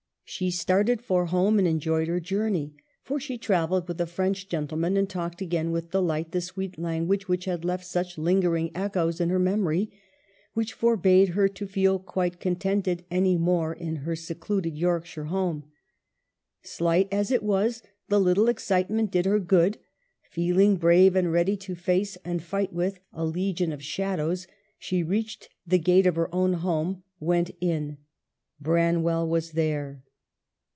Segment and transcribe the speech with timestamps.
[0.23, 4.95] She started for home, and enjoyed her journey, for she travelled with a French gentleman,
[4.95, 9.19] and talked again with delight the sweet language which had left such linger ing echoes
[9.19, 9.91] in her memory,
[10.53, 15.65] which forbade her to feel quite contented any more in her secluded Yorkshire home.
[16.63, 19.79] Slight as it was, the little ex citement did her good;
[20.29, 24.47] feeling brave and ready to face and fight with a legion of shadows,
[24.79, 27.97] she reached the gate of her own home, went in.
[28.61, 30.05] Branwell was there.